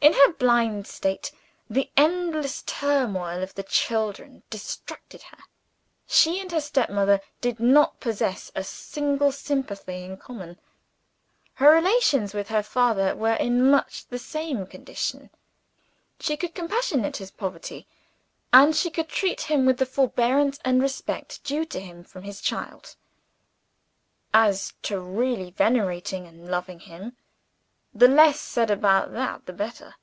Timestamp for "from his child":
22.04-22.94